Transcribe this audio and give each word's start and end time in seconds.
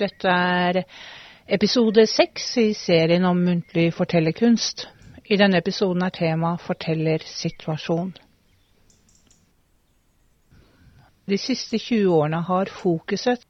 Dette 0.00 0.32
er 0.32 0.78
episode 1.44 2.06
seks 2.08 2.46
i 2.62 2.70
serien 2.72 3.24
om 3.28 3.42
muntlig 3.44 3.90
fortellerkunst. 3.92 4.86
I 5.28 5.36
denne 5.36 5.60
episoden 5.60 6.06
er 6.06 6.14
tema 6.16 6.54
fortellersituasjon. 6.62 8.14
De 11.28 11.38
siste 11.38 11.78
20 11.78 12.08
årene 12.16 12.40
har 12.48 12.72
fokuset 12.72 13.44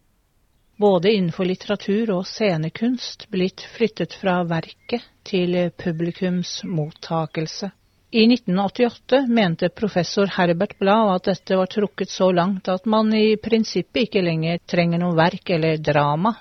både 0.80 1.12
innenfor 1.14 1.46
litteratur 1.46 2.10
og 2.16 2.26
scenekunst 2.26 3.28
blitt 3.30 3.62
flyttet 3.76 4.16
fra 4.18 4.40
verket 4.48 5.06
til 5.28 5.54
publikums 5.78 6.64
mottakelse. 6.66 7.70
I 8.12 8.24
1988 8.27 9.27
mente 9.28 9.69
professor 9.69 10.27
Herbert 10.27 10.78
Blad 10.78 11.14
at 11.14 11.24
dette 11.24 11.56
var 11.56 11.66
trukket 11.66 12.10
så 12.10 12.32
langt 12.32 12.68
at 12.68 12.84
man 12.84 13.12
i 13.14 13.37
prinsippet 13.37 14.09
ikke 14.09 14.23
lenger 14.27 14.56
trenger 14.66 14.98
noe 14.98 15.14
verk 15.14 15.51
eller 15.55 15.77
drama. 15.78 16.32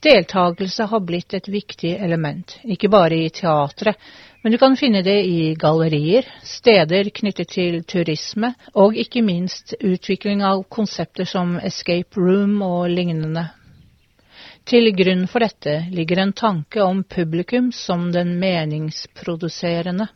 Deltakelse 0.00 0.86
har 0.88 1.02
blitt 1.04 1.34
et 1.36 1.50
viktig 1.52 1.90
element, 2.00 2.54
ikke 2.64 2.88
bare 2.88 3.18
i 3.20 3.28
teatret, 3.28 3.98
men 4.40 4.54
du 4.54 4.58
kan 4.58 4.76
finne 4.80 5.02
det 5.04 5.18
i 5.28 5.52
gallerier, 5.52 6.24
steder 6.48 7.10
knyttet 7.12 7.52
til 7.52 7.82
turisme, 7.84 8.54
og 8.72 8.96
ikke 8.96 9.20
minst 9.20 9.74
utvikling 9.76 10.40
av 10.40 10.62
konsepter 10.72 11.28
som 11.28 11.58
escape 11.60 12.16
room 12.16 12.56
og 12.64 12.88
lignende. 12.88 13.50
Til 14.64 14.88
grunn 14.96 15.26
for 15.28 15.44
dette 15.44 15.76
ligger 15.92 16.22
en 16.24 16.32
tanke 16.32 16.80
om 16.80 17.04
publikum 17.04 17.68
som 17.72 18.08
den 18.16 18.38
meningsproduserende. 18.40 20.08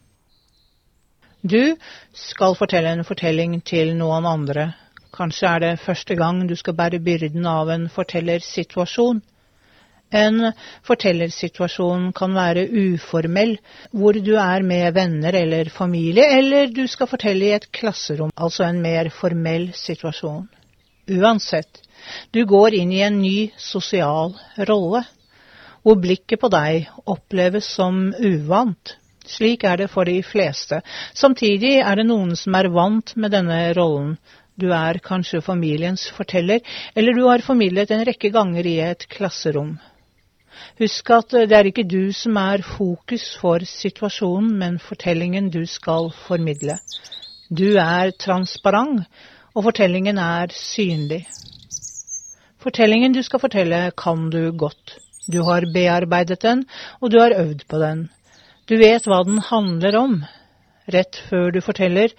Du 1.45 1.77
skal 2.17 2.55
fortelle 2.56 2.89
en 2.95 3.05
fortelling 3.05 3.59
til 3.69 3.91
noen 3.98 4.25
andre. 4.25 4.70
Kanskje 5.12 5.50
er 5.50 5.61
det 5.61 5.73
første 5.84 6.17
gang 6.17 6.39
du 6.48 6.55
skal 6.56 6.73
bære 6.78 7.03
byrden 7.05 7.45
av 7.45 7.69
en 7.69 7.84
fortellersituasjon. 7.92 9.20
En 10.15 10.39
fortellersituasjon 10.89 12.09
kan 12.17 12.33
være 12.33 12.65
uformell, 12.65 13.59
hvor 13.92 14.17
du 14.17 14.33
er 14.41 14.65
med 14.65 14.97
venner 14.97 15.37
eller 15.37 15.69
familie, 15.69 16.25
eller 16.39 16.72
du 16.72 16.87
skal 16.89 17.12
fortelle 17.12 17.50
i 17.50 17.55
et 17.59 17.69
klasserom, 17.77 18.33
altså 18.37 18.65
en 18.65 18.81
mer 18.81 19.12
formell 19.12 19.69
situasjon. 19.77 20.48
Uansett, 21.12 21.83
du 22.33 22.47
går 22.48 22.81
inn 22.81 22.97
i 22.97 23.05
en 23.05 23.20
ny 23.20 23.50
sosial 23.61 24.33
rolle, 24.65 25.05
hvor 25.84 26.00
blikket 26.00 26.41
på 26.41 26.48
deg 26.48 26.89
oppleves 27.05 27.69
som 27.77 28.06
uvant. 28.17 28.97
Slik 29.25 29.64
er 29.64 29.80
det 29.80 29.91
for 29.92 30.05
de 30.05 30.19
fleste. 30.22 30.83
Samtidig 31.17 31.78
er 31.80 31.97
det 31.97 32.06
noen 32.08 32.34
som 32.36 32.56
er 32.58 32.69
vant 32.72 33.14
med 33.17 33.33
denne 33.33 33.58
rollen. 33.77 34.16
Du 34.61 34.69
er 34.70 35.00
kanskje 35.03 35.42
familiens 35.42 36.05
forteller, 36.14 36.61
eller 36.94 37.16
du 37.16 37.25
har 37.27 37.42
formidlet 37.42 37.91
en 37.91 38.05
rekke 38.06 38.31
ganger 38.34 38.66
i 38.69 38.77
et 38.84 39.08
klasserom. 39.11 39.75
Husk 40.78 41.11
at 41.11 41.34
det 41.50 41.56
er 41.56 41.69
ikke 41.70 41.86
du 41.86 42.12
som 42.14 42.36
er 42.39 42.62
fokus 42.66 43.25
for 43.41 43.64
situasjonen, 43.66 44.53
men 44.58 44.78
fortellingen 44.83 45.50
du 45.50 45.64
skal 45.66 46.12
formidle. 46.27 46.78
Du 47.50 47.77
er 47.81 48.12
transparent, 48.19 49.09
og 49.55 49.66
fortellingen 49.69 50.19
er 50.19 50.55
synlig. 50.55 51.25
Fortellingen 52.62 53.14
du 53.14 53.22
skal 53.22 53.42
fortelle, 53.42 53.91
kan 53.98 54.31
du 54.31 54.53
godt. 54.56 54.98
Du 55.31 55.43
har 55.43 55.66
bearbeidet 55.75 56.43
den, 56.43 56.65
og 57.00 57.10
du 57.10 57.19
har 57.21 57.34
øvd 57.38 57.66
på 57.69 57.78
den. 57.78 58.09
Du 58.64 58.78
vet 58.80 59.04
hva 59.04 59.20
den 59.28 59.38
handler 59.44 59.97
om. 59.98 60.14
Rett 60.88 61.19
før 61.28 61.50
du 61.52 61.60
forteller, 61.64 62.12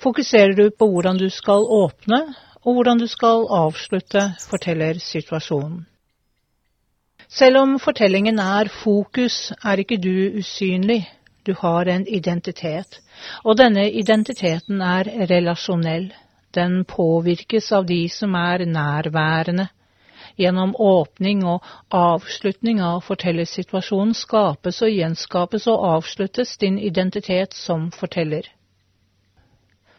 fokuserer 0.00 0.54
du 0.56 0.70
på 0.72 0.88
hvordan 0.88 1.18
du 1.20 1.28
skal 1.32 1.64
åpne, 1.64 2.20
og 2.64 2.76
hvordan 2.76 3.00
du 3.00 3.06
skal 3.08 3.44
avslutte 3.52 4.22
forteller 4.48 5.00
situasjonen. 5.00 5.84
Selv 7.30 7.60
om 7.60 7.76
fortellingen 7.78 8.40
er 8.42 8.72
fokus, 8.82 9.52
er 9.64 9.80
ikke 9.80 10.00
du 10.00 10.40
usynlig. 10.40 11.04
Du 11.46 11.54
har 11.56 11.88
en 11.88 12.06
identitet, 12.08 12.98
og 13.44 13.56
denne 13.60 13.86
identiteten 13.90 14.80
er 14.80 15.08
relasjonell. 15.30 16.10
Den 16.54 16.84
påvirkes 16.84 17.70
av 17.72 17.86
de 17.86 18.08
som 18.12 18.34
er 18.34 18.64
nærværende. 18.66 19.68
Gjennom 20.36 20.74
åpning 20.78 21.42
og 21.46 21.64
avslutning 21.90 22.80
av 22.82 23.02
fortellersituasjonen 23.06 24.14
skapes 24.14 24.80
og 24.82 24.92
gjenskapes 24.94 25.66
og 25.70 25.84
avsluttes 25.96 26.56
din 26.62 26.78
identitet 26.78 27.54
som 27.56 27.90
forteller. 27.90 28.46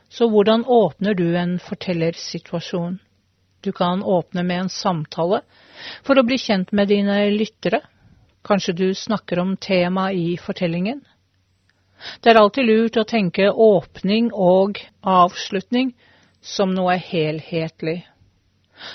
Så 0.09 0.27
hvordan 0.29 0.65
åpner 0.67 1.13
du 1.15 1.37
en 1.37 1.59
fortellersituasjon? 1.59 2.99
Du 3.61 3.71
kan 3.71 4.03
åpne 4.03 4.43
med 4.43 4.59
en 4.65 4.69
samtale 4.69 5.41
for 6.03 6.17
å 6.17 6.25
bli 6.25 6.37
kjent 6.41 6.71
med 6.75 6.89
dine 6.91 7.29
lyttere. 7.31 7.81
Kanskje 8.43 8.73
du 8.73 8.87
snakker 8.97 9.39
om 9.39 9.55
temaet 9.57 10.17
i 10.17 10.37
fortellingen? 10.41 11.03
Det 12.21 12.31
er 12.31 12.39
alltid 12.41 12.65
lurt 12.65 12.97
å 12.97 13.05
tenke 13.05 13.51
åpning 13.51 14.31
og 14.33 14.81
avslutning 15.05 15.93
som 16.41 16.73
noe 16.73 16.97
helhetlig. 16.97 18.01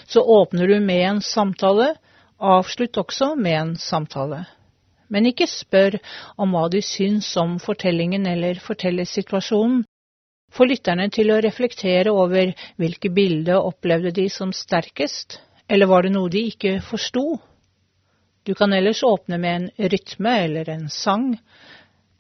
Så 0.07 0.23
åpner 0.23 0.69
du 0.69 0.81
med 0.81 1.03
en 1.09 1.23
samtale, 1.23 1.95
avslutt 2.39 2.97
også 2.97 3.35
med 3.35 3.61
en 3.61 3.75
samtale. 3.77 4.45
Men 5.09 5.27
ikke 5.31 5.47
spør 5.47 5.99
om 6.37 6.55
hva 6.55 6.67
de 6.73 6.83
syns 6.83 7.29
om 7.41 7.59
fortellingen 7.63 8.27
eller 8.27 8.59
fortellersituasjonen. 8.63 9.85
Få 10.57 10.67
lytterne 10.67 11.09
til 11.13 11.31
å 11.31 11.41
reflektere 11.43 12.13
over 12.15 12.53
hvilke 12.81 13.11
bilder 13.13 13.63
opplevde 13.63 14.15
de 14.15 14.29
som 14.33 14.53
sterkest, 14.55 15.41
eller 15.69 15.91
var 15.91 16.07
det 16.07 16.15
noe 16.15 16.31
de 16.33 16.47
ikke 16.51 16.79
forsto? 16.87 17.39
Du 18.47 18.55
kan 18.55 18.73
ellers 18.73 19.03
åpne 19.03 19.39
med 19.43 19.57
en 19.57 19.91
rytme 19.91 20.33
eller 20.45 20.71
en 20.71 20.87
sang. 20.91 21.33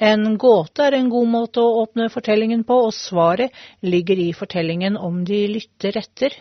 En 0.03 0.35
gåte 0.37 0.83
er 0.85 0.99
en 0.99 1.09
god 1.09 1.29
måte 1.31 1.63
å 1.63 1.85
åpne 1.85 2.11
fortellingen 2.13 2.65
på, 2.67 2.81
og 2.89 2.95
svaret 2.95 3.55
ligger 3.81 4.19
i 4.21 4.33
fortellingen 4.37 4.99
om 4.99 5.23
de 5.25 5.47
lytter 5.55 5.97
etter. 6.03 6.35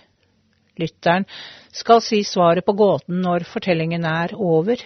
Lytteren 0.80 1.26
skal 1.72 2.02
si 2.04 2.24
svaret 2.24 2.66
på 2.66 2.76
gåten 2.76 3.22
når 3.24 3.48
fortellingen 3.48 4.06
er 4.06 4.36
over. 4.36 4.82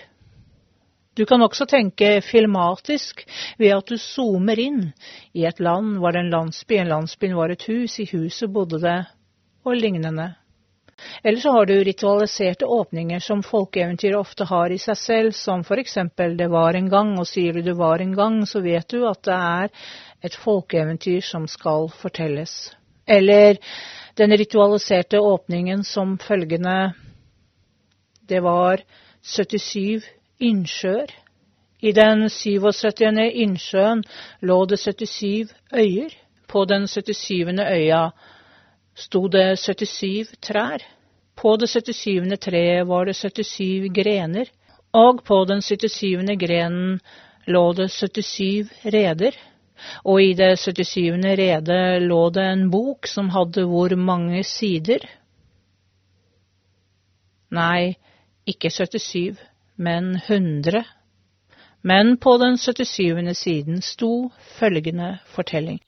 Du 1.17 1.25
kan 1.25 1.41
også 1.41 1.65
tenke 1.67 2.21
filmatisk 2.23 3.25
ved 3.59 3.73
at 3.75 3.89
du 3.89 3.97
zoomer 3.97 4.59
inn. 4.61 4.83
I 5.33 5.47
et 5.49 5.59
land 5.59 5.97
var 5.99 6.15
det 6.15 6.21
en 6.23 6.35
landsby, 6.35 6.77
en 6.79 6.93
landsby 6.93 7.33
var 7.35 7.51
et 7.51 7.65
hus, 7.67 7.97
i 7.99 8.07
huset 8.13 8.53
bodde 8.53 8.79
det, 8.83 8.99
og 9.65 9.75
lignende. 9.75 10.29
Eller 11.23 11.39
så 11.39 11.51
har 11.51 11.65
du 11.65 11.73
ritualiserte 11.83 12.65
åpninger 12.65 13.19
som 13.19 13.43
folkeeventyr 13.43 14.17
ofte 14.19 14.47
har 14.49 14.71
i 14.71 14.79
seg 14.79 14.97
selv, 14.99 15.31
som 15.35 15.63
for 15.63 15.79
eksempel 15.79 16.37
Det 16.37 16.49
var 16.51 16.75
en 16.75 16.89
gang, 16.89 17.13
og 17.19 17.27
sier 17.27 17.53
du 17.53 17.61
det 17.61 17.77
var 17.77 17.99
en 18.03 18.15
gang, 18.15 18.41
så 18.47 18.61
vet 18.63 18.87
du 18.91 19.05
at 19.07 19.23
det 19.23 19.35
er 19.35 19.69
et 20.23 20.35
folkeeventyr 20.35 21.21
som 21.23 21.47
skal 21.47 21.89
fortelles. 22.01 22.75
Eller 23.07 23.57
den 24.19 24.37
ritualiserte 24.37 25.19
åpningen 25.19 25.83
som 25.83 26.17
følgende 26.17 26.93
Det 28.29 28.43
var 28.43 28.81
77 29.23 30.03
innsjøer. 30.39 31.07
I 31.81 31.91
den 31.95 32.27
77. 32.29 33.01
innsjøen 33.33 34.03
lå 34.41 34.65
det 34.65 34.79
77 34.79 35.53
øyer. 35.73 36.13
På 36.47 36.65
den 36.65 36.87
77. 36.87 37.59
øya 37.59 38.09
sto 38.95 39.27
det 39.27 39.59
77 39.59 40.35
trær. 40.41 40.83
På 41.35 41.55
det 41.55 41.69
77. 41.69 42.39
treet 42.39 42.87
var 42.87 43.05
det 43.05 43.15
77 43.15 43.89
grener, 43.95 44.51
og 44.93 45.23
på 45.23 45.45
den 45.45 45.61
77. 45.61 46.35
grenen 46.39 46.99
lå 47.47 47.73
det 47.73 47.91
77 47.91 48.67
reder. 48.85 49.31
Og 50.03 50.21
i 50.23 50.33
det 50.37 50.53
77. 50.59 51.17
redet 51.39 52.01
lå 52.03 52.21
det 52.35 52.45
en 52.51 52.67
bok 52.71 53.07
som 53.07 53.31
hadde 53.35 53.65
hvor 53.69 53.95
mange 53.95 54.43
sider? 54.47 55.05
Nei, 57.51 57.95
ikke 58.49 58.69
77, 58.69 59.39
men 59.77 60.15
100. 60.27 60.83
Men 61.81 62.17
på 62.17 62.37
den 62.37 62.57
77. 62.57 63.35
siden 63.37 63.81
sto 63.81 64.31
følgende 64.59 65.17
fortelling. 65.33 65.79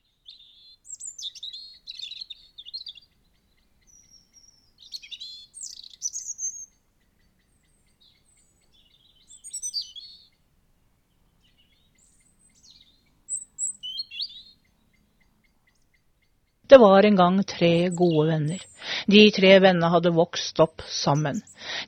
Det 16.71 16.77
var 16.79 17.03
en 17.03 17.17
gang 17.19 17.39
tre 17.43 17.89
gode 17.91 18.29
venner. 18.29 18.61
De 19.11 19.25
tre 19.35 19.57
vennene 19.59 19.89
hadde 19.91 20.13
vokst 20.15 20.59
opp 20.63 20.85
sammen. 20.87 21.41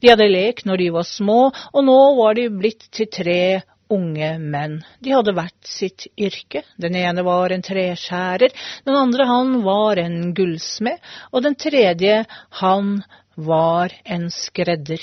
De 0.03 0.09
hadde 0.11 0.27
lekt 0.27 0.67
når 0.67 0.81
de 0.81 0.87
var 0.97 1.07
små, 1.07 1.37
og 1.71 1.85
nå 1.87 1.99
var 2.17 2.35
de 2.35 2.49
blitt 2.51 2.89
til 2.91 3.07
tre 3.07 3.61
unge 3.93 4.33
menn. 4.43 4.81
De 4.99 5.13
hadde 5.15 5.35
hvert 5.37 5.71
sitt 5.71 6.09
yrke. 6.19 6.65
Den 6.75 6.97
ene 6.99 7.23
var 7.23 7.55
en 7.55 7.63
treskjærer, 7.63 8.51
den 8.83 8.99
andre 8.99 9.27
han 9.29 9.61
var 9.63 10.03
en 10.03 10.33
gullsmed, 10.35 10.99
og 11.31 11.47
den 11.47 11.55
tredje 11.55 12.25
han 12.59 12.97
var 13.39 13.95
en 14.03 14.27
skredder. 14.35 14.99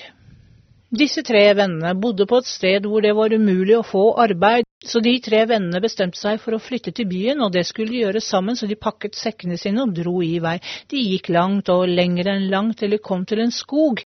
Disse 0.91 1.23
tre 1.23 1.41
vennene 1.55 1.93
bodde 2.03 2.25
på 2.27 2.41
et 2.43 2.49
sted 2.51 2.87
hvor 2.91 3.05
det 3.05 3.13
var 3.15 3.31
umulig 3.31 3.77
å 3.79 3.85
få 3.87 4.01
arbeid, 4.19 4.67
så 4.83 4.99
de 5.05 5.13
tre 5.23 5.45
vennene 5.47 5.79
bestemte 5.85 6.19
seg 6.19 6.41
for 6.43 6.57
å 6.57 6.63
flytte 6.65 6.91
til 6.91 7.07
byen, 7.07 7.39
og 7.47 7.53
det 7.55 7.63
skulle 7.69 7.93
de 7.95 8.01
gjøre 8.01 8.23
sammen, 8.27 8.57
så 8.59 8.67
de 8.67 8.75
pakket 8.75 9.15
sekkene 9.15 9.59
sine 9.61 9.85
og 9.85 9.93
dro 9.95 10.17
i 10.27 10.41
vei. 10.43 10.57
De 10.91 10.99
gikk 10.99 11.31
langt 11.31 11.71
og 11.71 11.87
lenger 11.87 12.33
enn 12.33 12.49
langt 12.51 12.81
til 12.83 12.91
de 12.91 12.99
kom 12.99 13.23
til 13.23 13.45
en 13.45 13.55
skog, 13.55 14.03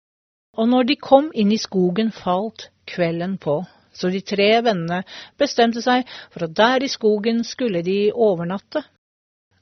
og 0.55 0.71
når 0.71 0.87
de 0.93 0.97
kom 1.03 1.27
inn 1.35 1.51
i 1.51 1.59
skogen, 1.59 2.13
falt 2.15 2.69
kvelden 2.87 3.35
på. 3.43 3.57
Så 3.91 4.07
de 4.13 4.23
tre 4.23 4.47
vennene 4.63 5.01
bestemte 5.35 5.83
seg 5.83 6.07
for 6.31 6.47
at 6.47 6.55
der 6.55 6.87
i 6.87 6.91
skogen 6.93 7.43
skulle 7.43 7.83
de 7.83 8.05
overnatte 8.15 8.85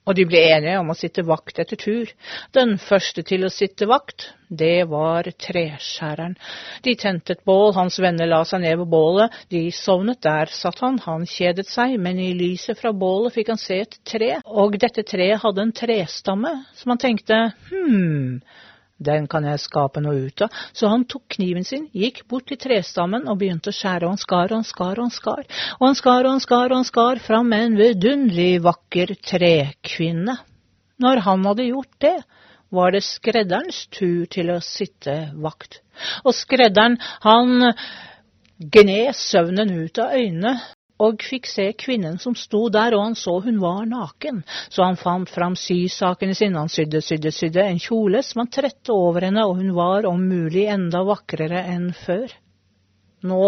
og 0.07 0.15
de 0.15 0.25
ble 0.27 0.39
enige 0.55 0.79
om 0.79 0.91
å 0.91 0.97
sitte 0.97 1.25
vakt 1.27 1.59
etter 1.59 1.79
tur. 1.79 2.11
Den 2.55 2.77
første 2.79 3.23
til 3.27 3.43
å 3.43 3.51
sitte 3.51 3.87
vakt, 3.89 4.29
det 4.47 4.87
var 4.87 5.27
treskjæreren. 5.27 6.37
De 6.85 6.95
tente 6.99 7.35
et 7.35 7.43
bål, 7.47 7.73
hans 7.75 7.99
venner 7.99 8.29
la 8.29 8.43
seg 8.47 8.63
ned 8.63 8.77
ved 8.79 8.91
bålet, 8.91 9.35
de 9.51 9.65
sovnet, 9.75 10.21
der 10.23 10.53
satt 10.55 10.79
han, 10.85 11.01
han 11.03 11.27
kjedet 11.27 11.67
seg, 11.67 11.97
men 11.99 12.21
i 12.23 12.31
lyset 12.37 12.79
fra 12.79 12.93
bålet 12.95 13.35
fikk 13.35 13.51
han 13.51 13.61
se 13.61 13.81
et 13.83 13.99
tre, 14.07 14.37
og 14.47 14.79
dette 14.79 15.03
treet 15.07 15.43
hadde 15.43 15.67
en 15.67 15.75
trestamme, 15.75 16.55
som 16.79 16.95
han 16.95 17.03
tenkte 17.03 17.41
hm, 17.67 18.39
den 18.97 19.27
kan 19.29 19.45
jeg 19.45 19.61
skape 19.61 20.01
noe 20.01 20.27
ut 20.27 20.41
av. 20.45 20.53
Så 20.73 20.89
han 20.91 21.05
tok 21.09 21.27
kniven 21.37 21.65
sin, 21.67 21.87
gikk 21.93 22.23
bort 22.29 22.47
til 22.49 22.59
trestammen 22.61 23.27
og 23.29 23.39
begynte 23.41 23.71
å 23.71 23.77
skjære, 23.77 24.07
og 24.07 24.15
han 24.15 24.21
skar 24.21 24.51
og 24.51 24.57
han 24.57 24.67
skar 24.67 24.97
og 24.97 25.05
han 25.05 25.15
skar. 25.15 25.45
Og 25.77 25.85
han 25.87 25.99
skar 25.99 26.25
og 26.25 26.33
han 26.33 26.43
skar 26.43 26.71
og 26.71 26.79
han 26.79 26.89
skar 26.89 27.23
fram 27.27 27.53
en 27.57 27.77
vidunderlig 27.79 28.51
vakker 28.65 29.15
trekvinne. 29.21 30.39
Når 30.97 31.23
han 31.27 31.45
hadde 31.45 31.69
gjort 31.69 31.99
det, 32.01 32.17
var 32.73 32.91
det 32.91 33.05
skredderens 33.05 33.85
tur 33.95 34.25
til 34.31 34.49
å 34.51 34.61
sitte 34.63 35.29
vakt. 35.39 35.79
Og 36.25 36.33
skredderen, 36.35 36.97
han 37.23 37.71
gned 38.57 39.15
søvnen 39.15 39.71
ut 39.85 40.01
av 40.01 40.17
øynene 40.17 40.57
og 41.03 41.21
fikk 41.21 41.47
se 41.49 41.67
kvinnen 41.77 42.17
som 42.21 42.35
sto 42.37 42.67
der, 42.73 42.95
og 42.97 43.03
han 43.03 43.17
så 43.17 43.37
hun 43.45 43.59
var 43.61 43.85
naken. 43.89 44.41
Så 44.69 44.85
han 44.85 44.97
fant 44.97 45.29
fram 45.29 45.55
sysakene 45.59 46.35
sine, 46.37 46.57
han 46.57 46.71
sydde, 46.71 47.01
sydde, 47.05 47.31
sydde 47.33 47.65
en 47.67 47.81
kjole 47.81 48.23
som 48.25 48.43
han 48.43 48.51
trette 48.53 48.93
over 48.93 49.27
henne, 49.27 49.45
og 49.45 49.61
hun 49.61 49.75
var 49.77 50.09
om 50.09 50.23
mulig 50.25 50.65
enda 50.73 51.03
vakrere 51.07 51.63
enn 51.75 51.91
før. 52.05 52.33
Nå 53.27 53.43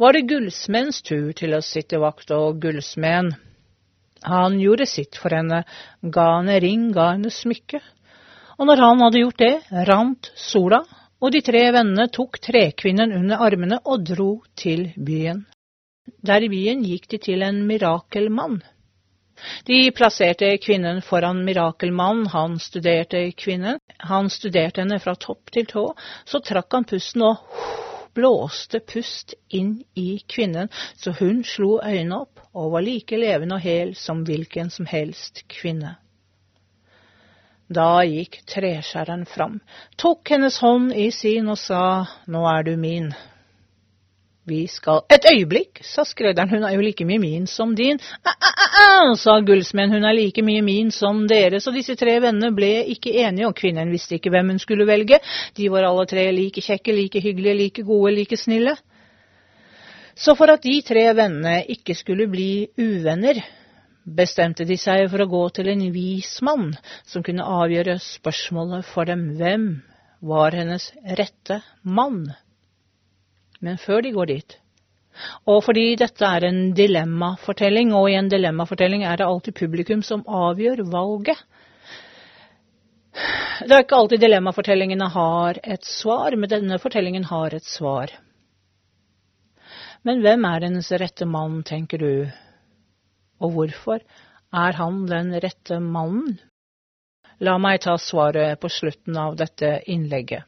var 0.00 0.16
det 0.16 0.26
gullsmedens 0.28 1.02
tur 1.04 1.32
til 1.36 1.56
å 1.56 1.64
sitte 1.64 2.00
vakt, 2.02 2.32
og 2.34 2.60
gullsmeden, 2.62 3.34
han 4.24 4.56
gjorde 4.56 4.86
sitt 4.88 5.18
for 5.20 5.36
henne, 5.36 5.64
ga 6.00 6.28
henne 6.38 6.56
ring, 6.64 6.88
ga 6.96 7.10
henne 7.12 7.32
smykke. 7.32 7.80
Og 8.56 8.68
når 8.70 8.80
han 8.80 9.02
hadde 9.04 9.20
gjort 9.20 9.42
det, 9.42 9.54
rant 9.88 10.30
sola, 10.40 10.80
og 11.20 11.32
de 11.34 11.40
tre 11.44 11.66
vennene 11.72 12.08
tok 12.12 12.38
trekvinnen 12.44 13.12
under 13.16 13.42
armene 13.44 13.80
og 13.84 14.04
dro 14.08 14.30
til 14.56 14.90
byen. 14.96 15.44
Der 16.24 16.44
i 16.44 16.48
byen 16.52 16.84
gikk 16.84 17.08
de 17.12 17.18
til 17.18 17.42
en 17.46 17.64
mirakelmann. 17.68 18.62
De 19.68 19.78
plasserte 19.96 20.50
kvinnen 20.62 21.00
foran 21.02 21.42
mirakelmannen, 21.44 22.28
han 22.32 22.58
studerte 22.62 23.24
kvinnen, 23.36 23.80
han 23.98 24.30
studerte 24.30 24.84
henne 24.84 25.00
fra 25.02 25.16
topp 25.20 25.50
til 25.56 25.66
tå, 25.68 25.84
så 26.24 26.40
trakk 26.44 26.76
han 26.76 26.86
pusten 26.88 27.24
og 27.26 27.42
blåste 28.14 28.78
pust 28.80 29.34
inn 29.50 29.74
i 29.98 30.20
kvinnen, 30.30 30.70
så 30.96 31.16
hun 31.18 31.42
slo 31.44 31.80
øynene 31.82 32.22
opp 32.22 32.44
og 32.54 32.72
var 32.76 32.86
like 32.86 33.18
levende 33.18 33.58
og 33.58 33.66
hel 33.66 33.94
som 33.98 34.22
hvilken 34.28 34.70
som 34.70 34.86
helst 34.86 35.42
kvinne. 35.50 35.96
Da 37.74 38.04
gikk 38.06 38.42
treskjæreren 38.46 39.24
fram, 39.26 39.58
tok 39.98 40.30
hennes 40.30 40.60
hånd 40.62 40.92
i 40.94 41.08
sin 41.10 41.48
og 41.50 41.58
sa, 41.58 42.04
Nå 42.28 42.44
er 42.46 42.68
du 42.68 42.76
min. 42.78 43.10
Vi 44.44 44.66
skal 44.68 45.06
Et 45.08 45.24
øyeblikk, 45.24 45.80
sa 45.88 46.02
skredderen, 46.04 46.50
hun 46.52 46.64
er 46.68 46.74
jo 46.74 46.82
like 46.84 47.04
mye 47.08 47.18
min 47.18 47.46
som 47.48 47.72
din. 47.74 47.96
Æ-æ-æ, 48.28 49.14
sa 49.16 49.38
gullsmeden, 49.40 49.94
hun 49.96 50.04
er 50.04 50.12
like 50.12 50.42
mye 50.44 50.60
min 50.62 50.90
som 50.92 51.22
dere. 51.28 51.60
Så 51.60 51.72
disse 51.72 51.96
tre 51.96 52.18
vennene 52.20 52.52
ble 52.52 52.84
ikke 52.92 53.14
enige, 53.24 53.48
og 53.48 53.56
kvinnen 53.56 53.92
visste 53.92 54.18
ikke 54.18 54.30
hvem 54.34 54.52
hun 54.52 54.60
skulle 54.60 54.86
velge. 54.86 55.20
De 55.56 55.70
var 55.72 55.88
alle 55.88 56.04
tre 56.06 56.26
like 56.32 56.60
kjekke, 56.60 56.92
like 56.92 57.24
hyggelige, 57.24 57.56
like 57.56 57.86
gode, 57.88 58.12
like 58.12 58.36
snille. 58.36 58.76
Så 60.14 60.36
for 60.36 60.52
at 60.52 60.62
de 60.62 60.76
tre 60.84 61.08
vennene 61.16 61.64
ikke 61.72 61.96
skulle 61.96 62.28
bli 62.28 62.68
uvenner, 62.76 63.40
bestemte 64.04 64.68
de 64.68 64.76
seg 64.76 65.08
for 65.08 65.24
å 65.24 65.30
gå 65.30 65.42
til 65.56 65.72
en 65.72 65.88
vis 65.94 66.36
mann 66.44 66.74
som 67.08 67.24
kunne 67.24 67.48
avgjøre 67.48 67.96
spørsmålet 67.96 68.84
for 68.92 69.08
dem. 69.08 69.30
Hvem 69.40 69.68
var 70.20 70.52
hennes 70.52 70.92
rette 71.16 71.62
mann? 71.82 72.26
Men 73.64 73.80
før 73.80 74.04
de 74.04 74.12
går 74.14 74.30
dit. 74.30 74.56
Og 75.48 75.62
fordi 75.64 75.94
dette 75.98 76.26
er 76.26 76.46
en 76.48 76.60
dilemmafortelling, 76.76 77.92
og 77.94 78.10
i 78.10 78.16
en 78.18 78.30
dilemmafortelling 78.30 79.04
er 79.06 79.20
det 79.20 79.28
alltid 79.28 79.56
publikum 79.60 80.02
som 80.02 80.24
avgjør 80.26 80.82
valget. 80.90 81.38
Det 83.14 83.70
er 83.70 83.84
ikke 83.84 84.00
alltid 84.00 84.24
dilemmafortellingene 84.24 85.08
har 85.14 85.60
et 85.62 85.86
svar, 85.86 86.34
men 86.34 86.50
denne 86.50 86.80
fortellingen 86.82 87.28
har 87.30 87.54
et 87.54 87.66
svar. 87.66 88.10
Men 90.04 90.20
hvem 90.20 90.44
er 90.44 90.66
hennes 90.66 90.90
rette 91.00 91.24
mann, 91.24 91.62
tenker 91.64 92.02
du, 92.02 92.26
og 93.40 93.54
hvorfor 93.54 94.02
er 94.54 94.76
han 94.80 95.04
den 95.08 95.30
rette 95.40 95.78
mannen? 95.80 96.40
La 97.40 97.56
meg 97.58 97.80
ta 97.86 97.96
svaret 97.98 98.60
på 98.60 98.68
slutten 98.70 99.16
av 99.18 99.38
dette 99.38 99.78
innlegget. 99.90 100.44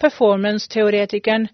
Performance-teoretikeren 0.00 1.46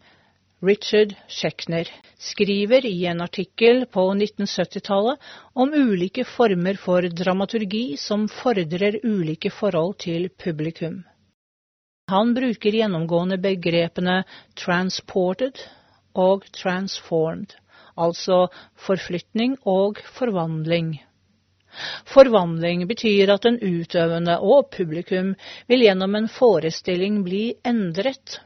Richard 0.62 1.14
Schechner, 1.28 1.88
skriver 2.18 2.86
i 2.86 3.06
en 3.06 3.20
artikkel 3.20 3.86
på 3.86 4.02
1970-tallet 4.14 5.18
om 5.58 5.72
ulike 5.74 6.22
former 6.24 6.76
for 6.78 7.02
dramaturgi 7.02 7.96
som 7.98 8.28
fordrer 8.30 9.00
ulike 9.02 9.50
forhold 9.50 9.96
til 10.04 10.28
publikum. 10.44 11.00
Han 12.14 12.30
bruker 12.36 12.78
gjennomgående 12.78 13.40
begrepene 13.42 14.20
transported 14.54 15.58
og 16.14 16.46
transformed, 16.54 17.56
altså 17.98 18.44
forflytning 18.86 19.58
og 19.66 19.98
forvandling. 20.14 20.94
Forvandling 22.06 22.86
betyr 22.86 23.34
at 23.34 23.50
den 23.50 23.58
utøvende 23.58 24.38
og 24.38 24.70
publikum 24.78 25.34
vil 25.66 25.86
gjennom 25.88 26.14
en 26.22 26.30
forestilling 26.30 27.24
bli 27.26 27.48
endret 27.66 28.38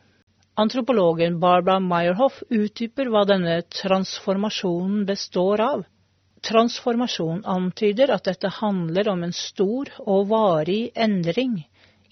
Antropologen 0.59 1.35
Barbara 1.41 1.81
Meyerhoff 1.85 2.39
utdyper 2.49 3.11
hva 3.13 3.27
denne 3.29 3.59
transformasjonen 3.77 5.03
består 5.09 5.61
av. 5.61 5.83
Transformasjon 6.49 7.43
antyder 7.55 8.13
at 8.15 8.25
dette 8.25 8.49
handler 8.63 9.11
om 9.13 9.27
en 9.27 9.35
stor 9.37 9.91
og 10.07 10.31
varig 10.31 10.79
endring 11.07 11.59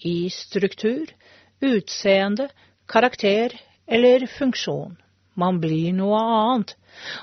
i 0.05 0.29
struktur, 0.29 1.09
utseende, 1.57 2.45
karakter 2.85 3.55
eller 3.87 4.27
funksjon. 4.35 4.93
Man 5.33 5.57
blir 5.63 5.97
noe 5.97 6.21
annet, 6.21 6.75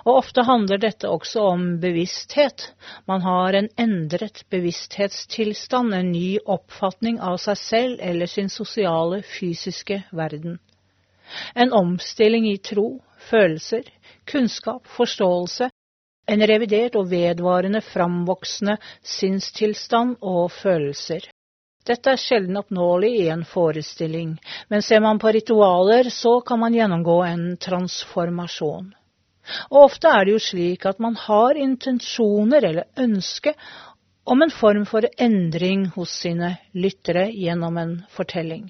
og 0.03 0.25
ofte 0.25 0.43
handler 0.51 0.83
dette 0.83 1.07
også 1.07 1.47
om 1.53 1.65
bevissthet. 1.87 2.67
Man 3.07 3.23
har 3.23 3.55
en 3.61 3.71
endret 3.79 4.43
bevissthetstilstand, 4.51 5.95
en 5.95 6.11
ny 6.19 6.41
oppfatning 6.43 7.23
av 7.23 7.39
seg 7.47 7.63
selv 7.63 8.03
eller 8.11 8.27
sin 8.27 8.51
sosiale, 8.51 9.23
fysiske 9.39 10.03
verden. 10.11 10.59
En 11.55 11.73
omstilling 11.73 12.49
i 12.51 12.57
tro, 12.59 13.01
følelser, 13.31 13.83
kunnskap, 14.25 14.87
forståelse, 14.97 15.71
en 16.27 16.47
revidert 16.47 16.97
og 16.97 17.11
vedvarende 17.11 17.81
framvoksende 17.83 18.77
sinnstilstand 19.03 20.17
og 20.23 20.51
følelser. 20.55 21.27
Dette 21.83 22.13
er 22.15 22.21
sjelden 22.21 22.61
oppnåelig 22.61 23.11
i 23.25 23.29
en 23.35 23.43
forestilling, 23.49 24.37
men 24.71 24.85
ser 24.87 25.03
man 25.03 25.19
på 25.19 25.33
ritualer, 25.35 26.11
så 26.15 26.37
kan 26.47 26.61
man 26.63 26.77
gjennomgå 26.77 27.17
en 27.27 27.47
transformasjon. 27.59 28.93
Og 29.73 29.79
ofte 29.89 30.07
er 30.07 30.25
det 30.25 30.37
jo 30.37 30.43
slik 30.45 30.87
at 30.87 31.01
man 31.03 31.17
har 31.19 31.59
intensjoner 31.59 32.69
eller 32.69 33.03
ønske 33.03 33.57
om 34.23 34.45
en 34.45 34.55
form 34.55 34.85
for 34.87 35.09
endring 35.19 35.89
hos 35.97 36.15
sine 36.23 36.55
lyttere 36.79 37.27
gjennom 37.35 37.79
en 37.83 37.97
fortelling. 38.15 38.69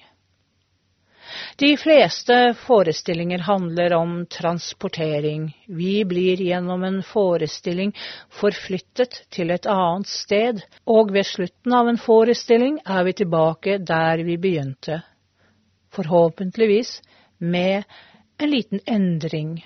De 1.56 1.76
fleste 1.76 2.54
forestillinger 2.66 3.38
handler 3.38 3.92
om 3.92 4.26
transportering. 4.26 5.46
Vi 5.66 6.04
blir 6.04 6.36
gjennom 6.42 6.84
en 6.84 6.98
forestilling 7.02 7.92
forflyttet 8.40 9.20
til 9.32 9.50
et 9.54 9.66
annet 9.70 10.08
sted, 10.10 10.62
og 10.86 11.12
ved 11.14 11.26
slutten 11.28 11.76
av 11.76 11.88
en 11.92 12.00
forestilling 12.00 12.78
er 12.84 13.04
vi 13.08 13.14
tilbake 13.22 13.78
der 13.78 14.24
vi 14.26 14.36
begynte. 14.40 15.00
Forhåpentligvis 15.92 16.98
med 17.38 17.84
en 18.40 18.50
liten 18.50 18.80
endring. 18.86 19.60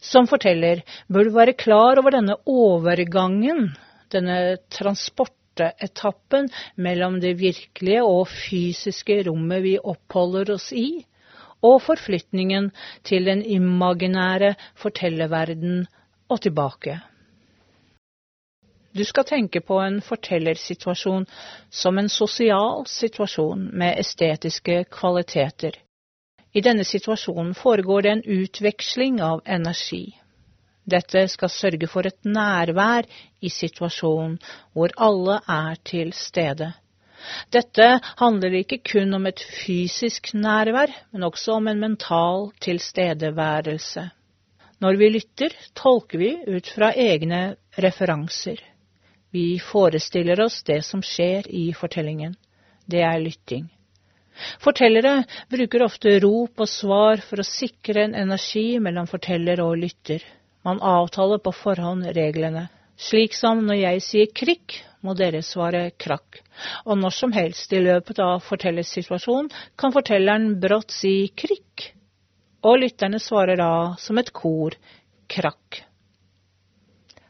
Som 0.00 0.26
forteller 0.26 0.80
bør 1.12 1.28
du 1.28 1.34
være 1.36 1.56
klar 1.58 2.00
over 2.00 2.14
denne 2.16 2.38
overgangen, 2.48 3.74
denne 4.12 4.56
transport 4.72 5.34
etappen 5.60 6.48
mellom 6.76 7.20
det 7.20 7.38
virkelige 7.40 8.04
og 8.04 8.28
fysiske 8.28 9.22
rommet 9.28 9.62
vi 9.62 9.76
oppholder 9.78 10.54
oss 10.54 10.72
i, 10.72 11.04
og 11.64 11.82
forflytningen 11.82 12.70
til 13.04 13.26
den 13.26 13.42
imaginære 13.42 14.54
fortellerverden 14.76 15.86
og 16.28 16.40
tilbake. 16.40 17.00
Du 18.96 19.04
skal 19.04 19.24
tenke 19.28 19.60
på 19.60 19.76
en 19.80 20.00
fortellersituasjon 20.00 21.26
som 21.70 21.98
en 21.98 22.08
sosial 22.08 22.86
situasjon 22.88 23.70
med 23.76 23.98
estetiske 24.00 24.84
kvaliteter. 24.90 25.76
I 26.56 26.60
denne 26.64 26.84
situasjonen 26.84 27.54
foregår 27.54 28.00
det 28.00 28.12
en 28.12 28.22
utveksling 28.40 29.20
av 29.20 29.42
energi. 29.44 30.16
Dette 30.86 31.26
skal 31.28 31.50
sørge 31.50 31.88
for 31.90 32.06
et 32.06 32.18
nærvær 32.24 33.06
i 33.42 33.50
situasjonen 33.50 34.36
hvor 34.72 34.94
alle 35.02 35.40
er 35.50 35.80
til 35.84 36.12
stede. 36.14 36.72
Dette 37.50 37.88
handler 38.20 38.54
ikke 38.60 38.78
kun 38.86 39.14
om 39.18 39.26
et 39.26 39.42
fysisk 39.64 40.30
nærvær, 40.34 40.92
men 41.12 41.26
også 41.26 41.56
om 41.58 41.68
en 41.68 41.80
mental 41.82 42.50
tilstedeværelse. 42.62 44.10
Når 44.80 44.98
vi 45.00 45.08
lytter, 45.10 45.54
tolker 45.74 46.18
vi 46.20 46.30
ut 46.46 46.68
fra 46.70 46.92
egne 46.92 47.56
referanser. 47.82 48.60
Vi 49.32 49.58
forestiller 49.58 50.40
oss 50.44 50.62
det 50.62 50.82
som 50.84 51.02
skjer 51.02 51.48
i 51.50 51.72
fortellingen. 51.74 52.36
Det 52.86 53.02
er 53.02 53.18
lytting. 53.18 53.66
Fortellere 54.60 55.24
bruker 55.50 55.82
ofte 55.86 56.18
rop 56.22 56.60
og 56.60 56.68
svar 56.68 57.22
for 57.24 57.40
å 57.40 57.48
sikre 57.48 58.04
en 58.04 58.14
energi 58.14 58.76
mellom 58.78 59.08
forteller 59.10 59.62
og 59.64 59.78
lytter. 59.80 60.20
Man 60.66 60.80
avtaler 60.82 61.38
på 61.38 61.52
forhånd 61.54 62.08
reglene. 62.16 62.66
Slik 62.98 63.36
som 63.38 63.60
når 63.68 63.76
jeg 63.78 64.02
sier 64.02 64.30
krikk, 64.34 64.80
må 65.04 65.12
dere 65.14 65.44
svare 65.46 65.92
krakk. 65.94 66.40
Og 66.88 66.98
når 66.98 67.14
som 67.14 67.34
helst 67.36 67.70
i 67.76 67.82
løpet 67.84 68.18
av 68.24 68.40
fortellersituasjonen 68.42 69.52
kan 69.78 69.94
fortelleren 69.94 70.56
brått 70.58 70.90
si 70.96 71.28
krikk, 71.38 71.92
og 72.66 72.80
lytterne 72.82 73.20
svarer 73.22 73.60
da 73.60 73.70
som 74.02 74.18
et 74.18 74.32
kor 74.34 74.74
krakk. 75.30 75.84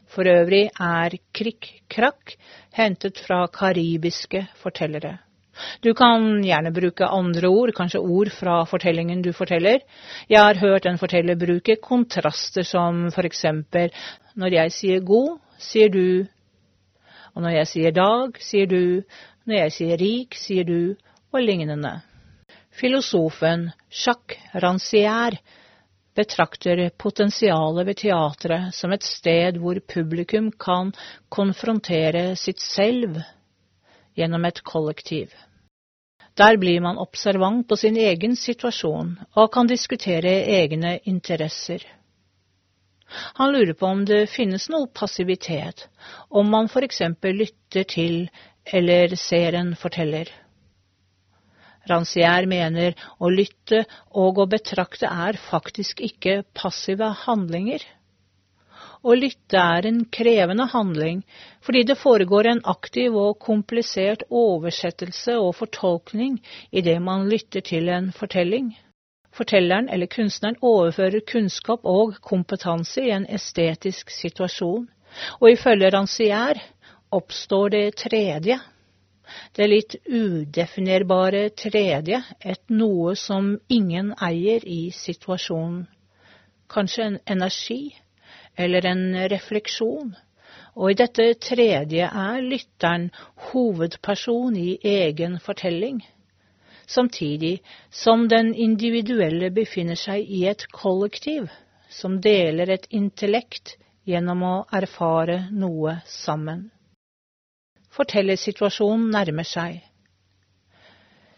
For 0.09 0.25
øvrig 0.25 0.63
er 0.81 1.19
krikk-krakk 1.37 2.33
hentet 2.73 3.21
fra 3.21 3.43
karibiske 3.53 4.47
fortellere. 4.63 5.19
Du 5.81 5.93
kan 5.97 6.41
gjerne 6.45 6.73
bruke 6.75 7.07
andre 7.07 7.49
ord, 7.49 7.73
kanskje 7.75 8.01
ord 8.01 8.31
fra 8.33 8.61
fortellingen 8.69 9.21
du 9.25 9.31
forteller. 9.33 9.83
Jeg 10.29 10.41
har 10.41 10.61
hørt 10.61 10.85
en 10.85 10.99
forteller 11.01 11.39
bruke 11.39 11.77
kontraster 11.81 12.67
som 12.67 13.07
for 13.15 13.27
eksempel 13.27 13.93
når 14.37 14.59
jeg 14.59 14.75
sier 14.75 15.05
god, 15.05 15.37
sier 15.57 15.89
du, 15.89 16.27
og 17.33 17.43
når 17.45 17.59
jeg 17.59 17.69
sier 17.73 17.93
dag, 17.93 18.37
sier 18.41 18.69
du, 18.69 19.03
når 19.45 19.61
jeg 19.63 19.73
sier 19.75 20.01
rik, 20.01 20.37
sier 20.37 20.65
du, 20.67 20.95
og 21.33 21.43
lignende. 21.43 21.99
Filosofen 22.77 23.71
Jacques 23.89 24.37
Rancière 24.53 25.39
betrakter 26.17 26.89
potensialet 26.97 27.85
ved 27.87 27.99
teatret 28.01 28.73
som 28.75 28.93
et 28.93 29.05
sted 29.05 29.59
hvor 29.61 29.79
publikum 29.93 30.49
kan 30.51 30.91
konfrontere 31.33 32.31
sitt 32.37 32.61
selv 32.61 33.19
gjennom 34.17 34.45
et 34.49 34.63
kollektiv. 34.65 35.33
Der 36.37 36.57
blir 36.61 36.81
man 36.85 36.99
observant 37.01 37.65
på 37.67 37.75
sin 37.81 37.95
egen 37.97 38.35
situasjon 38.37 39.15
og 39.41 39.47
kan 39.55 39.69
diskutere 39.69 40.33
egne 40.59 40.97
interesser. 41.09 41.81
Han 43.39 43.53
lurer 43.55 43.73
på 43.79 43.87
om 43.89 44.03
det 44.05 44.27
finnes 44.29 44.67
noe 44.69 44.89
passivitet, 44.93 45.87
om 46.29 46.49
man 46.53 46.69
for 46.69 46.85
eksempel 46.85 47.39
lytter 47.41 47.87
til 47.89 48.27
eller 48.67 49.15
ser 49.17 49.57
en 49.57 49.73
forteller. 49.79 50.29
Rancière 51.87 52.45
mener 52.51 52.93
å 53.23 53.31
lytte 53.31 53.85
og 54.11 54.41
å 54.43 54.49
betrakte 54.51 55.07
er 55.09 55.39
faktisk 55.49 56.03
ikke 56.03 56.41
passive 56.53 57.07
handlinger. 57.23 57.79
Å 59.05 59.13
lytte 59.13 59.59
er 59.61 59.85
en 59.85 59.99
krevende 60.13 60.65
handling 60.71 61.21
fordi 61.65 61.83
det 61.89 61.97
foregår 62.01 62.49
en 62.51 62.61
aktiv 62.71 63.15
og 63.15 63.37
komplisert 63.43 64.23
oversettelse 64.29 65.35
og 65.37 65.53
fortolkning 65.59 66.39
i 66.71 66.81
det 66.81 66.97
man 67.03 67.27
lytter 67.29 67.61
til 67.61 67.89
en 67.93 68.09
fortelling. 68.15 68.71
Fortelleren 69.37 69.89
eller 69.93 70.09
kunstneren 70.09 70.57
overfører 70.65 71.21
kunnskap 71.29 71.85
og 71.85 72.15
kompetanse 72.25 73.03
i 73.03 73.13
en 73.13 73.27
estetisk 73.29 74.09
situasjon, 74.09 74.87
og 75.41 75.51
ifølge 75.51 75.91
Rancière 75.93 76.63
oppstår 77.13 77.69
det 77.75 77.85
tredje. 78.01 78.57
Det 79.53 79.67
litt 79.69 79.95
udefinerbare 80.07 81.49
tredje, 81.53 82.23
et 82.41 82.63
noe 82.71 83.13
som 83.19 83.53
ingen 83.69 84.13
eier 84.23 84.65
i 84.65 84.87
situasjonen. 84.95 85.85
Kanskje 86.71 87.03
en 87.11 87.19
energi, 87.27 87.93
eller 88.57 88.85
en 88.85 89.29
refleksjon, 89.29 90.15
og 90.77 90.91
i 90.91 90.97
dette 90.97 91.25
tredje 91.41 92.09
er 92.09 92.43
lytteren 92.43 93.09
hovedperson 93.49 94.57
i 94.57 94.77
egen 94.85 95.37
fortelling, 95.41 96.01
samtidig 96.89 97.59
som 97.91 98.27
den 98.31 98.53
individuelle 98.55 99.51
befinner 99.53 99.99
seg 99.99 100.25
i 100.25 100.45
et 100.49 100.65
kollektiv 100.73 101.49
som 101.93 102.17
deler 102.21 102.69
et 102.73 102.87
intellekt 102.93 103.75
gjennom 104.07 104.43
å 104.43 104.55
erfare 104.75 105.45
noe 105.51 105.99
sammen. 106.09 106.67
Fortellersituasjonen 107.93 109.09
nærmer 109.13 109.47
seg. 109.47 109.79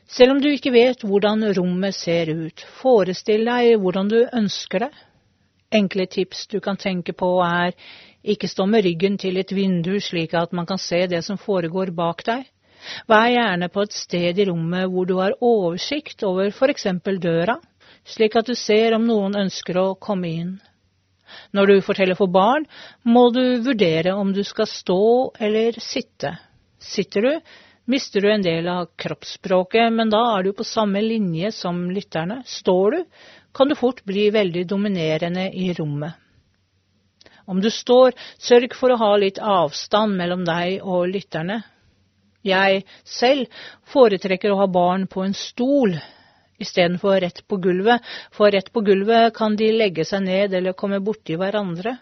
Selv 0.09 0.33
om 0.33 0.39
du 0.41 0.49
ikke 0.49 0.73
vet 0.73 1.03
hvordan 1.05 1.45
rommet 1.55 1.95
ser 1.95 2.31
ut, 2.33 2.63
forestill 2.81 3.45
deg 3.45 3.75
hvordan 3.79 4.09
du 4.11 4.19
ønsker 4.25 4.87
det 4.87 4.91
Enkle 5.71 6.05
tips 6.09 6.47
du 6.47 6.59
kan 6.59 6.77
tenke 6.77 7.13
på 7.13 7.27
er 7.45 7.75
ikke 8.23 8.49
stå 8.49 8.65
med 8.65 8.83
ryggen 8.85 9.17
til 9.21 9.37
et 9.37 9.51
vindu 9.53 9.99
slik 10.01 10.33
at 10.33 10.53
man 10.53 10.65
kan 10.65 10.81
se 10.81 11.05
det 11.07 11.21
som 11.25 11.37
foregår 11.37 11.91
bak 11.95 12.23
deg. 12.25 12.47
Vær 13.11 13.27
gjerne 13.29 13.69
på 13.69 13.83
et 13.85 13.93
sted 13.93 14.39
i 14.39 14.47
rommet 14.49 14.89
hvor 14.89 15.05
du 15.05 15.19
har 15.19 15.37
oversikt 15.45 16.23
over 16.25 16.49
for 16.55 16.73
eksempel 16.73 17.19
døra, 17.21 17.59
slik 18.07 18.35
at 18.39 18.49
du 18.49 18.55
ser 18.57 18.95
om 18.97 19.05
noen 19.05 19.37
ønsker 19.37 19.77
å 19.77 19.93
komme 20.01 20.33
inn. 20.41 20.53
Når 21.53 21.69
du 21.69 21.81
forteller 21.85 22.17
for 22.17 22.31
barn, 22.33 22.65
må 23.05 23.29
du 23.35 23.59
vurdere 23.61 24.15
om 24.17 24.33
du 24.33 24.41
skal 24.47 24.65
stå 24.65 25.01
eller 25.37 25.77
sitte. 25.83 26.33
Sitter 26.81 27.27
du, 27.27 27.33
mister 27.85 28.25
du 28.25 28.31
en 28.31 28.45
del 28.45 28.65
av 28.71 28.89
kroppsspråket, 28.97 29.93
men 29.93 30.09
da 30.09 30.23
er 30.33 30.47
du 30.47 30.55
på 30.57 30.65
samme 30.65 31.03
linje 31.05 31.51
som 31.53 31.83
lytterne. 31.93 32.41
Står 32.49 32.95
du, 32.95 33.03
kan 33.53 33.69
du 33.69 33.75
fort 33.75 34.03
bli 34.05 34.29
veldig 34.33 34.65
dominerende 34.67 35.49
i 35.53 35.73
rommet. 35.73 36.13
Om 37.49 37.61
du 37.61 37.71
står, 37.73 38.13
sørg 38.37 38.75
for 38.77 38.93
å 38.93 38.99
ha 39.01 39.09
litt 39.17 39.39
avstand 39.41 40.17
mellom 40.19 40.43
deg 40.45 40.83
og 40.85 41.07
lytterne. 41.09 41.63
Jeg 42.45 42.83
selv 43.03 43.49
foretrekker 43.89 44.53
å 44.53 44.59
ha 44.61 44.67
barn 44.69 45.07
på 45.09 45.25
en 45.25 45.33
stol 45.33 45.97
istedenfor 46.59 47.19
rett 47.23 47.41
på 47.47 47.57
gulvet, 47.63 48.03
for 48.35 48.51
rett 48.51 48.69
på 48.73 48.83
gulvet 48.85 49.33
kan 49.35 49.55
de 49.57 49.71
legge 49.73 50.05
seg 50.05 50.23
ned 50.27 50.53
eller 50.53 50.77
komme 50.77 50.99
borti 51.03 51.39
hverandre. 51.39 51.95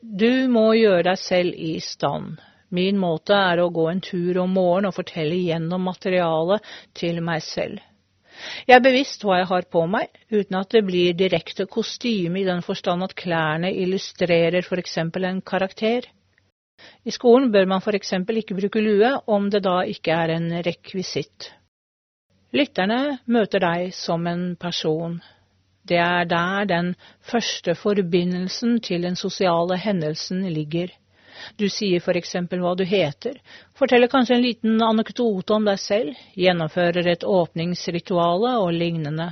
Du 0.00 0.48
må 0.52 0.72
gjøre 0.76 1.06
deg 1.12 1.20
selv 1.20 1.54
i 1.56 1.78
stand. 1.80 2.40
Min 2.74 2.98
måte 2.98 3.36
er 3.36 3.62
å 3.62 3.70
gå 3.72 3.86
en 3.88 4.02
tur 4.02 4.40
om 4.42 4.56
morgenen 4.56 4.90
og 4.90 4.96
fortelle 4.96 5.36
gjennom 5.38 5.84
materialet 5.86 6.64
til 6.98 7.22
meg 7.24 7.44
selv. 7.46 7.78
Jeg 8.68 8.76
er 8.76 8.84
bevisst 8.84 9.24
hva 9.24 9.40
jeg 9.40 9.48
har 9.50 9.66
på 9.70 9.84
meg, 9.90 10.10
uten 10.32 10.58
at 10.58 10.74
det 10.74 10.84
blir 10.86 11.16
direkte 11.18 11.66
kostyme 11.70 12.40
i 12.40 12.46
den 12.48 12.62
forstand 12.66 13.06
at 13.06 13.16
klærne 13.18 13.72
illustrerer 13.72 14.66
for 14.66 14.80
eksempel 14.82 15.26
en 15.28 15.42
karakter. 15.42 16.08
I 17.04 17.12
skolen 17.14 17.52
bør 17.52 17.68
man 17.70 17.84
for 17.84 17.96
eksempel 17.96 18.40
ikke 18.40 18.56
bruke 18.58 18.82
lue 18.82 19.12
om 19.30 19.50
det 19.50 19.62
da 19.64 19.82
ikke 19.88 20.16
er 20.16 20.34
en 20.34 20.50
rekvisitt. 20.66 21.52
Lytterne 22.54 23.18
møter 23.26 23.62
deg 23.62 23.94
som 23.94 24.26
en 24.30 24.44
person. 24.60 25.16
Det 25.88 25.98
er 26.00 26.24
der 26.24 26.68
den 26.70 26.92
første 27.20 27.74
forbindelsen 27.76 28.78
til 28.80 29.02
den 29.02 29.16
sosiale 29.16 29.76
hendelsen 29.76 30.44
ligger. 30.48 30.92
Du 31.56 31.66
sier 31.70 32.02
for 32.04 32.16
eksempel 32.18 32.62
hva 32.62 32.74
du 32.78 32.84
heter, 32.88 33.38
forteller 33.78 34.10
kanskje 34.12 34.36
en 34.38 34.44
liten 34.44 34.82
anekdote 34.82 35.56
om 35.56 35.66
deg 35.68 35.80
selv, 35.80 36.20
gjennomfører 36.38 37.08
et 37.12 37.26
åpningsrituale 37.26 38.56
og 38.62 38.72
lignende. 38.74 39.30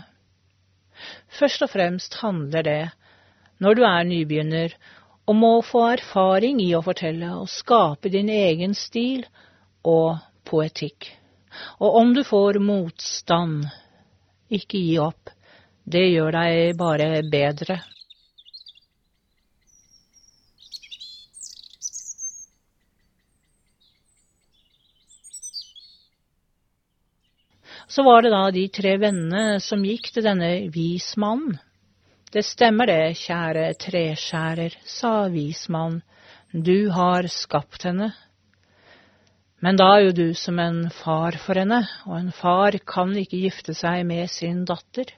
Først 1.38 1.64
og 1.64 1.72
fremst 1.72 2.18
handler 2.22 2.66
det, 2.66 2.82
når 3.62 3.78
du 3.78 3.84
er 3.86 4.08
nybegynner, 4.08 4.76
om 5.30 5.44
å 5.46 5.54
få 5.64 5.84
erfaring 5.92 6.60
i 6.62 6.72
å 6.74 6.82
fortelle 6.84 7.30
og 7.38 7.50
skape 7.50 8.10
din 8.12 8.30
egen 8.32 8.74
stil 8.74 9.24
og 9.86 10.18
poetikk. 10.48 11.08
Og 11.78 11.98
om 12.00 12.12
du 12.16 12.22
får 12.26 12.58
motstand, 12.62 13.68
ikke 14.52 14.80
gi 14.80 14.98
opp. 15.02 15.30
Det 15.84 16.04
gjør 16.12 16.34
deg 16.36 16.76
bare 16.78 17.08
bedre. 17.30 17.80
Så 27.92 28.02
var 28.02 28.22
det 28.24 28.30
da 28.32 28.46
de 28.54 28.62
tre 28.72 28.94
vennene 28.96 29.60
som 29.60 29.82
gikk 29.84 30.14
til 30.14 30.24
denne 30.24 30.70
vismannen. 30.72 31.58
Det 32.32 32.40
stemmer 32.48 32.88
det, 32.88 33.18
kjære 33.20 33.66
treskjærer, 33.76 34.78
sa 34.88 35.26
vismannen, 35.28 36.00
du 36.52 36.88
har 36.92 37.28
skapt 37.28 37.84
henne. 37.84 38.14
Men 39.60 39.76
da 39.76 39.90
er 39.94 40.06
jo 40.06 40.14
du 40.16 40.28
som 40.34 40.56
en 40.58 40.86
far 41.02 41.36
for 41.44 41.60
henne, 41.60 41.82
og 42.08 42.16
en 42.16 42.32
far 42.32 42.80
kan 42.88 43.12
ikke 43.12 43.44
gifte 43.44 43.76
seg 43.76 44.06
med 44.08 44.32
sin 44.32 44.64
datter. 44.68 45.12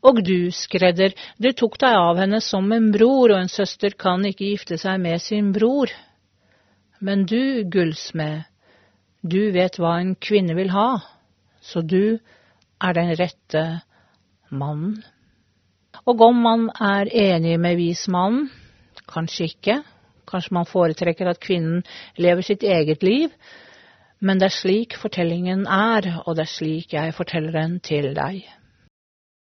Og 0.00 0.24
du, 0.24 0.50
skredder, 0.52 1.12
du 1.36 1.52
tok 1.52 1.76
deg 1.80 2.00
av 2.00 2.24
henne 2.24 2.40
som 2.40 2.72
en 2.72 2.88
bror, 2.94 3.34
og 3.34 3.38
en 3.38 3.52
søster 3.52 3.92
kan 3.92 4.24
ikke 4.24 4.48
gifte 4.54 4.80
seg 4.80 4.96
med 5.04 5.20
sin 5.20 5.52
bror. 5.52 5.92
Men 7.04 7.28
du, 7.28 7.68
gullsmed, 7.68 8.48
du 9.20 9.42
vet 9.52 9.76
hva 9.76 9.98
en 10.00 10.16
kvinne 10.16 10.56
vil 10.56 10.72
ha, 10.72 10.90
så 11.62 11.82
du 11.82 12.18
er 12.82 12.96
den 12.96 13.14
rette 13.18 13.64
mannen. 14.50 15.02
Og 16.08 16.20
om 16.24 16.38
man 16.44 16.68
er 16.80 17.10
enig 17.10 17.58
med 17.60 17.78
vismannen, 17.78 18.48
kanskje 19.08 19.50
ikke, 19.50 19.76
kanskje 20.28 20.56
man 20.56 20.68
foretrekker 20.68 21.28
at 21.30 21.40
kvinnen 21.42 21.82
lever 22.16 22.42
sitt 22.46 22.64
eget 22.64 23.04
liv, 23.04 23.30
men 24.22 24.38
det 24.38 24.48
er 24.48 24.56
slik 24.56 24.96
fortellingen 24.98 25.66
er, 25.66 26.08
og 26.26 26.36
det 26.38 26.46
er 26.46 26.52
slik 26.52 26.94
jeg 26.94 27.14
forteller 27.14 27.54
den 27.58 27.78
til 27.84 28.12
deg. 28.16 28.42